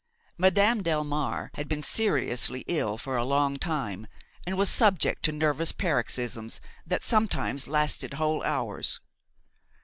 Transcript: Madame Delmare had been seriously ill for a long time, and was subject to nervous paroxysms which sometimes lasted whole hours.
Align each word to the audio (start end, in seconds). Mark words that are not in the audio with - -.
Madame 0.35 0.81
Delmare 0.81 1.51
had 1.53 1.69
been 1.69 1.83
seriously 1.83 2.63
ill 2.65 2.97
for 2.97 3.17
a 3.17 3.23
long 3.23 3.57
time, 3.57 4.07
and 4.47 4.57
was 4.57 4.67
subject 4.67 5.21
to 5.21 5.31
nervous 5.31 5.71
paroxysms 5.71 6.59
which 6.87 7.03
sometimes 7.03 7.67
lasted 7.67 8.15
whole 8.15 8.41
hours. 8.43 8.99